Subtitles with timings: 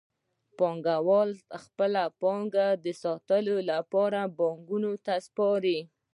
[0.57, 1.29] پانګوال
[1.63, 5.79] خپله پانګه د ساتلو لپاره بانکونو ته سپاري